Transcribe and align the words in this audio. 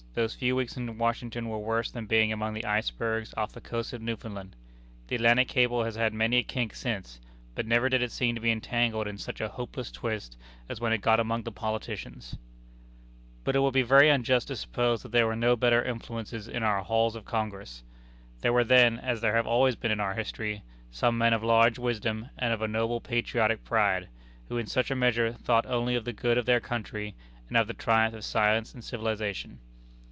Those 0.13 0.35
few 0.35 0.57
weeks 0.57 0.75
in 0.75 0.97
Washington 0.97 1.47
were 1.47 1.59
worse 1.59 1.89
than 1.89 2.05
being 2.05 2.33
among 2.33 2.53
the 2.53 2.65
icebergs 2.65 3.33
off 3.37 3.53
the 3.53 3.61
coast 3.61 3.93
of 3.93 4.01
Newfoundland. 4.01 4.57
The 5.07 5.15
Atlantic 5.15 5.47
Cable 5.47 5.85
has 5.85 5.95
had 5.95 6.13
many 6.13 6.39
a 6.39 6.43
kink 6.43 6.75
since, 6.75 7.21
but 7.55 7.65
never 7.65 7.87
did 7.87 8.01
it 8.01 8.11
seem 8.11 8.35
to 8.35 8.41
be 8.41 8.51
entangled 8.51 9.07
in 9.07 9.17
such 9.17 9.39
a 9.39 9.47
hopeless 9.47 9.89
twist 9.89 10.35
as 10.67 10.81
when 10.81 10.91
it 10.91 10.99
got 10.99 11.21
among 11.21 11.43
the 11.43 11.51
politicians. 11.53 12.35
But 13.45 13.55
it 13.55 13.59
would 13.61 13.71
be 13.73 13.83
very 13.83 14.09
unjust 14.09 14.49
to 14.49 14.57
suppose 14.57 15.01
that 15.03 15.13
there 15.13 15.25
were 15.27 15.35
no 15.37 15.55
better 15.55 15.81
influences 15.81 16.45
in 16.49 16.61
our 16.61 16.83
Halls 16.83 17.15
of 17.15 17.23
Congress. 17.23 17.81
There 18.41 18.51
were 18.51 18.65
then 18.65 18.99
as 18.99 19.21
there 19.21 19.37
have 19.37 19.47
always 19.47 19.77
been 19.77 19.91
in 19.91 20.01
our 20.01 20.15
history 20.15 20.63
some 20.91 21.17
men 21.17 21.31
of 21.31 21.41
large 21.41 21.79
wisdom 21.79 22.27
and 22.37 22.51
of 22.51 22.61
a 22.61 22.67
noble 22.67 22.99
patriotic 22.99 23.63
pride, 23.63 24.09
who 24.49 24.57
in 24.57 24.67
such 24.67 24.91
a 24.91 24.95
measure 24.95 25.31
thought 25.31 25.65
only 25.67 25.95
of 25.95 26.03
the 26.03 26.11
good 26.11 26.37
of 26.37 26.45
their 26.45 26.59
country 26.59 27.15
and 27.47 27.55
of 27.55 27.67
the 27.67 27.73
triumph 27.73 28.13
of 28.13 28.25
science 28.25 28.73
and 28.73 28.81
of 28.81 28.85
civilization. 28.85 29.59